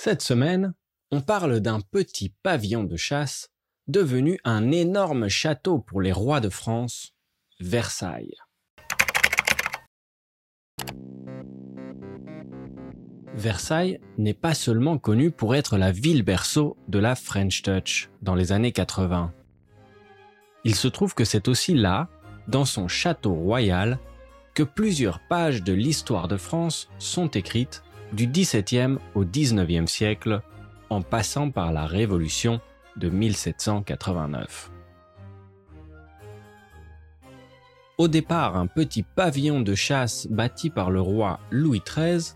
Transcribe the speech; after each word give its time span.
Cette 0.00 0.22
semaine, 0.22 0.74
on 1.10 1.20
parle 1.20 1.58
d'un 1.58 1.80
petit 1.80 2.32
pavillon 2.44 2.84
de 2.84 2.96
chasse 2.96 3.50
devenu 3.88 4.38
un 4.44 4.70
énorme 4.70 5.26
château 5.26 5.80
pour 5.80 6.00
les 6.00 6.12
rois 6.12 6.38
de 6.38 6.50
France, 6.50 7.14
Versailles. 7.58 8.36
Versailles 13.34 13.98
n'est 14.18 14.34
pas 14.34 14.54
seulement 14.54 14.98
connu 14.98 15.32
pour 15.32 15.56
être 15.56 15.76
la 15.76 15.90
ville 15.90 16.22
berceau 16.22 16.76
de 16.86 17.00
la 17.00 17.16
French 17.16 17.62
Touch 17.62 18.08
dans 18.22 18.36
les 18.36 18.52
années 18.52 18.70
80. 18.70 19.34
Il 20.62 20.76
se 20.76 20.86
trouve 20.86 21.16
que 21.16 21.24
c'est 21.24 21.48
aussi 21.48 21.74
là, 21.74 22.08
dans 22.46 22.64
son 22.64 22.86
château 22.86 23.34
royal, 23.34 23.98
que 24.54 24.62
plusieurs 24.62 25.18
pages 25.26 25.64
de 25.64 25.72
l'histoire 25.72 26.28
de 26.28 26.36
France 26.36 26.88
sont 27.00 27.26
écrites 27.26 27.82
du 28.12 28.26
XVIIe 28.26 28.98
au 29.14 29.24
XIXe 29.24 29.90
siècle 29.90 30.40
en 30.90 31.02
passant 31.02 31.50
par 31.50 31.72
la 31.72 31.86
Révolution 31.86 32.60
de 32.96 33.08
1789. 33.08 34.70
Au 37.98 38.08
départ 38.08 38.56
un 38.56 38.66
petit 38.66 39.02
pavillon 39.02 39.60
de 39.60 39.74
chasse 39.74 40.28
bâti 40.30 40.70
par 40.70 40.90
le 40.90 41.00
roi 41.00 41.40
Louis 41.50 41.82
XIII, 41.84 42.34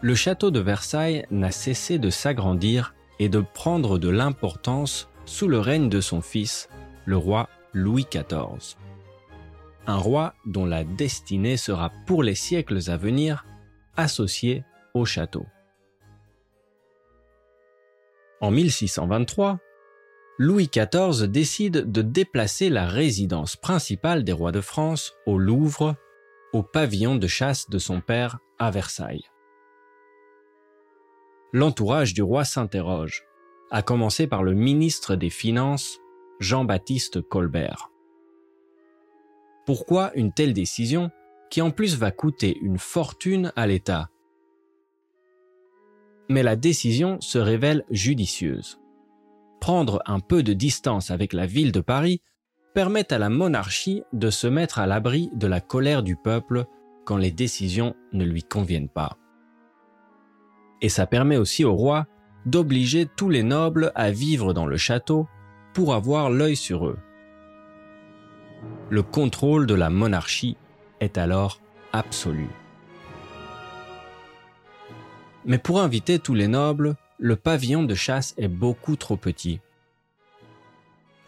le 0.00 0.14
château 0.14 0.50
de 0.50 0.60
Versailles 0.60 1.26
n'a 1.30 1.50
cessé 1.50 1.98
de 1.98 2.10
s'agrandir 2.10 2.94
et 3.18 3.28
de 3.28 3.40
prendre 3.40 3.98
de 3.98 4.08
l'importance 4.08 5.08
sous 5.26 5.48
le 5.48 5.58
règne 5.58 5.88
de 5.88 6.00
son 6.00 6.20
fils, 6.20 6.68
le 7.04 7.16
roi 7.16 7.48
Louis 7.72 8.06
XIV. 8.10 8.76
Un 9.86 9.96
roi 9.96 10.34
dont 10.46 10.64
la 10.64 10.84
destinée 10.84 11.56
sera 11.56 11.90
pour 12.06 12.22
les 12.22 12.34
siècles 12.34 12.90
à 12.90 12.96
venir 12.96 13.44
associée 13.96 14.64
au 14.94 15.04
château. 15.04 15.46
En 18.40 18.50
1623, 18.50 19.58
Louis 20.38 20.68
XIV 20.68 21.28
décide 21.28 21.90
de 21.90 22.02
déplacer 22.02 22.68
la 22.68 22.86
résidence 22.86 23.56
principale 23.56 24.24
des 24.24 24.32
rois 24.32 24.52
de 24.52 24.60
France 24.60 25.14
au 25.26 25.38
Louvre, 25.38 25.94
au 26.52 26.62
pavillon 26.62 27.16
de 27.16 27.26
chasse 27.26 27.70
de 27.70 27.78
son 27.78 28.00
père 28.00 28.38
à 28.58 28.70
Versailles. 28.70 29.28
L'entourage 31.52 32.14
du 32.14 32.22
roi 32.22 32.44
s'interroge, 32.44 33.22
à 33.70 33.82
commencer 33.82 34.26
par 34.26 34.42
le 34.42 34.54
ministre 34.54 35.14
des 35.14 35.30
Finances, 35.30 35.98
Jean-Baptiste 36.40 37.22
Colbert. 37.22 37.90
Pourquoi 39.66 40.12
une 40.14 40.32
telle 40.32 40.52
décision 40.52 41.10
qui 41.50 41.62
en 41.62 41.70
plus 41.70 41.96
va 41.96 42.10
coûter 42.10 42.58
une 42.60 42.78
fortune 42.78 43.52
à 43.54 43.68
l'État? 43.68 44.10
Mais 46.28 46.42
la 46.42 46.56
décision 46.56 47.20
se 47.20 47.38
révèle 47.38 47.84
judicieuse. 47.90 48.80
Prendre 49.60 50.02
un 50.06 50.20
peu 50.20 50.42
de 50.42 50.52
distance 50.52 51.10
avec 51.10 51.32
la 51.32 51.46
ville 51.46 51.72
de 51.72 51.80
Paris 51.80 52.20
permet 52.74 53.12
à 53.12 53.18
la 53.18 53.30
monarchie 53.30 54.02
de 54.12 54.30
se 54.30 54.46
mettre 54.46 54.78
à 54.78 54.86
l'abri 54.86 55.30
de 55.34 55.46
la 55.46 55.60
colère 55.60 56.02
du 56.02 56.16
peuple 56.16 56.64
quand 57.04 57.16
les 57.16 57.30
décisions 57.30 57.94
ne 58.12 58.24
lui 58.24 58.42
conviennent 58.42 58.88
pas. 58.88 59.16
Et 60.82 60.88
ça 60.88 61.06
permet 61.06 61.36
aussi 61.36 61.64
au 61.64 61.74
roi 61.74 62.06
d'obliger 62.46 63.06
tous 63.16 63.30
les 63.30 63.42
nobles 63.42 63.92
à 63.94 64.10
vivre 64.10 64.52
dans 64.52 64.66
le 64.66 64.76
château 64.76 65.28
pour 65.72 65.94
avoir 65.94 66.30
l'œil 66.30 66.56
sur 66.56 66.86
eux. 66.86 66.98
Le 68.90 69.02
contrôle 69.02 69.66
de 69.66 69.74
la 69.74 69.88
monarchie 69.88 70.56
est 71.00 71.16
alors 71.16 71.60
absolu. 71.92 72.48
Mais 75.46 75.58
pour 75.58 75.80
inviter 75.80 76.18
tous 76.18 76.34
les 76.34 76.48
nobles, 76.48 76.96
le 77.18 77.36
pavillon 77.36 77.82
de 77.82 77.94
chasse 77.94 78.34
est 78.38 78.48
beaucoup 78.48 78.96
trop 78.96 79.16
petit. 79.16 79.60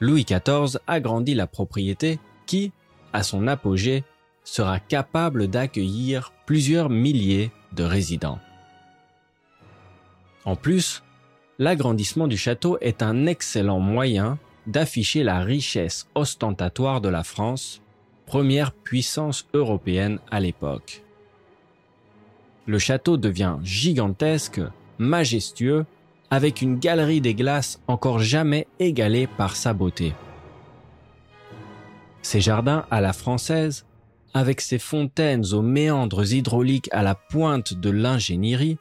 Louis 0.00 0.24
XIV 0.24 0.78
agrandit 0.86 1.34
la 1.34 1.46
propriété 1.46 2.18
qui, 2.46 2.72
à 3.12 3.22
son 3.22 3.46
apogée, 3.46 4.04
sera 4.44 4.78
capable 4.78 5.48
d'accueillir 5.48 6.32
plusieurs 6.46 6.88
milliers 6.88 7.50
de 7.72 7.82
résidents. 7.82 8.38
En 10.44 10.54
plus, 10.54 11.02
l'agrandissement 11.58 12.28
du 12.28 12.36
château 12.36 12.78
est 12.80 13.02
un 13.02 13.26
excellent 13.26 13.80
moyen 13.80 14.38
d'afficher 14.66 15.24
la 15.24 15.40
richesse 15.40 16.08
ostentatoire 16.14 17.00
de 17.00 17.08
la 17.08 17.24
France, 17.24 17.82
première 18.26 18.72
puissance 18.72 19.46
européenne 19.54 20.20
à 20.30 20.40
l'époque 20.40 21.05
le 22.66 22.78
château 22.78 23.16
devient 23.16 23.56
gigantesque, 23.62 24.60
majestueux, 24.98 25.86
avec 26.30 26.60
une 26.60 26.78
galerie 26.78 27.20
des 27.20 27.34
glaces 27.34 27.80
encore 27.86 28.18
jamais 28.18 28.66
égalée 28.80 29.26
par 29.26 29.56
sa 29.56 29.72
beauté. 29.72 30.12
Ces 32.22 32.40
jardins 32.40 32.84
à 32.90 33.00
la 33.00 33.12
française, 33.12 33.86
avec 34.34 34.60
ses 34.60 34.80
fontaines 34.80 35.44
aux 35.52 35.62
méandres 35.62 36.32
hydrauliques 36.32 36.88
à 36.92 37.02
la 37.02 37.14
pointe 37.14 37.74
de 37.74 37.90
l'ingénierie, 37.90 38.78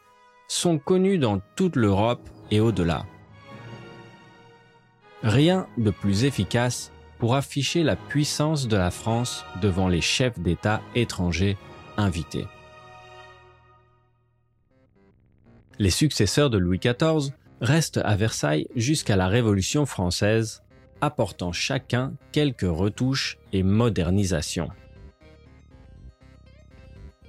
sont 0.47 0.79
connus 0.79 1.19
dans 1.19 1.39
toute 1.55 1.75
l'Europe 1.75 2.27
et 2.49 2.59
au-delà. 2.59 3.05
Rien 5.21 5.67
de 5.77 5.91
plus 5.91 6.23
efficace 6.23 6.91
pour 7.19 7.35
afficher 7.35 7.83
la 7.83 7.95
puissance 7.95 8.67
de 8.67 8.77
la 8.77 8.91
France 8.91 9.45
devant 9.61 9.87
les 9.87 10.01
chefs 10.01 10.39
d'État 10.39 10.81
étrangers 10.95 11.57
invités. 11.97 12.47
Les 15.77 15.89
successeurs 15.89 16.49
de 16.49 16.57
Louis 16.57 16.79
XIV 16.79 17.33
restent 17.59 17.99
à 18.03 18.15
Versailles 18.15 18.67
jusqu'à 18.75 19.17
la 19.17 19.27
Révolution 19.27 19.85
française, 19.85 20.63
apportant 21.01 21.51
chacun 21.51 22.13
quelques 22.31 22.61
retouches 22.61 23.37
et 23.51 23.61
modernisations. 23.61 24.69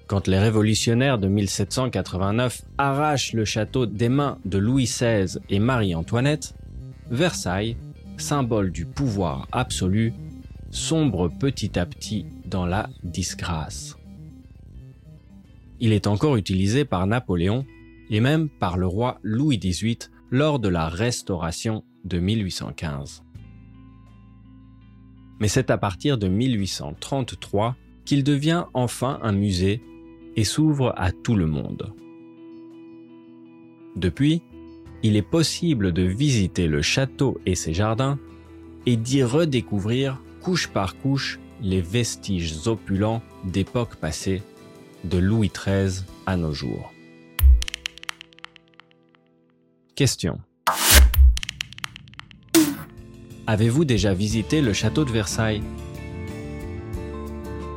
Quand 0.07 0.29
les 0.29 0.39
révolutionnaires 0.39 1.19
de 1.19 1.27
1789 1.27 2.62
arrachent 2.79 3.33
le 3.33 3.45
château 3.45 3.87
des 3.87 4.09
mains 4.09 4.39
de 4.45 4.59
Louis 4.59 4.84
XVI 4.84 5.41
et 5.51 5.59
Marie-Antoinette, 5.59 6.55
Versailles, 7.11 7.77
symbole 8.17 8.71
du 8.71 8.87
pouvoir 8.87 9.49
absolu, 9.51 10.15
sombre 10.71 11.28
petit 11.28 11.77
à 11.77 11.87
petit 11.87 12.27
dans 12.45 12.67
la 12.67 12.89
disgrâce. 13.03 13.97
Il 15.81 15.93
est 15.93 16.07
encore 16.07 16.37
utilisé 16.37 16.84
par 16.84 17.07
Napoléon 17.09 17.67
et 18.11 18.21
même 18.21 18.49
par 18.49 18.77
le 18.77 18.87
roi 18.87 19.19
Louis 19.22 19.59
XVIII 19.59 19.99
lors 20.31 20.59
de 20.59 20.69
la 20.69 20.89
Restauration 20.89 21.84
de 22.05 22.19
1815. 22.19 23.22
Mais 25.41 25.49
c'est 25.49 25.71
à 25.71 25.78
partir 25.78 26.19
de 26.19 26.28
1833 26.28 27.77
qu'il 28.05 28.25
devient 28.25 28.65
enfin 28.75 29.19
un 29.22 29.33
musée 29.33 29.83
et 30.37 30.45
s'ouvre 30.45 30.95
à 30.97 31.12
tout 31.12 31.34
le 31.34 31.47
monde. 31.47 31.93
Depuis, 33.97 34.43
il 35.03 35.16
est 35.16 35.22
possible 35.22 35.93
de 35.93 36.03
visiter 36.03 36.66
le 36.66 36.83
château 36.83 37.39
et 37.47 37.55
ses 37.55 37.75
jardins 37.75 38.19
et 38.87 38.97
d'y 38.97 39.22
redécouvrir 39.22 40.22
couche 40.41 40.69
par 40.69 40.97
couche 40.99 41.39
les 41.62 41.81
vestiges 41.81 42.66
opulents 42.66 43.22
d'époques 43.45 43.97
passées, 43.97 44.43
de 45.05 45.19
Louis 45.19 45.50
XIII 45.50 46.05
à 46.27 46.37
nos 46.37 46.53
jours. 46.53 46.93
Question. 49.97 50.39
Avez-vous 53.47 53.87
déjà 53.87 54.12
visité 54.12 54.61
le 54.61 54.75
château 54.75 55.07
de 55.07 55.11
Versailles? 55.11 55.62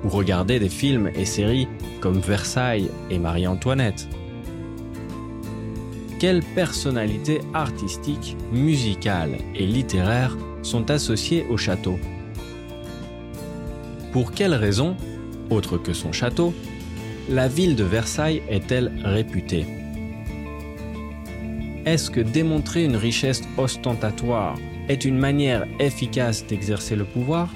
Ou 0.03 0.09
regardé 0.09 0.59
des 0.59 0.67
films 0.67 1.09
et 1.15 1.23
séries 1.23 1.69
comme 2.01 2.19
Versailles 2.19 2.91
et 3.09 3.19
Marie-Antoinette? 3.19 4.09
Quelles 6.19 6.43
personnalités 6.43 7.39
artistiques, 7.53 8.35
musicales 8.51 9.37
et 9.55 9.65
littéraires 9.65 10.37
sont 10.61 10.91
associées 10.91 11.45
au 11.49 11.55
château? 11.55 11.97
Pour 14.11 14.33
quelles 14.33 14.55
raisons, 14.55 14.97
autre 15.49 15.77
que 15.77 15.93
son 15.93 16.11
château, 16.11 16.53
la 17.29 17.47
ville 17.47 17.77
de 17.77 17.85
Versailles 17.85 18.43
est-elle 18.49 18.91
réputée? 19.05 19.78
Est-ce 21.85 22.11
que 22.11 22.19
démontrer 22.19 22.83
une 22.83 22.95
richesse 22.95 23.43
ostentatoire 23.57 24.57
est 24.87 25.05
une 25.05 25.17
manière 25.17 25.65
efficace 25.79 26.45
d'exercer 26.45 26.95
le 26.95 27.05
pouvoir? 27.05 27.49